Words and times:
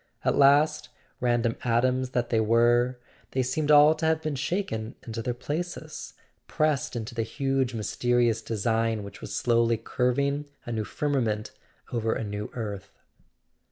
At 0.25 0.35
last, 0.35 0.89
random 1.19 1.55
atoms 1.63 2.09
that 2.09 2.31
they 2.31 2.39
were, 2.39 2.97
they 3.33 3.43
seemed 3.43 3.69
all 3.69 3.93
to 3.93 4.05
have 4.07 4.19
been 4.23 4.33
shaken 4.33 4.95
into 5.05 5.21
their 5.21 5.35
places, 5.35 6.15
pressed 6.47 6.95
into 6.95 7.13
the 7.13 7.21
huge 7.21 7.75
mysterious 7.75 8.41
design 8.41 9.03
which 9.03 9.21
was 9.21 9.35
slowly 9.35 9.77
curving 9.77 10.49
a 10.65 10.71
new 10.71 10.85
firmament 10.85 11.51
over 11.93 12.13
a 12.15 12.23
new 12.23 12.49
earth. 12.53 12.91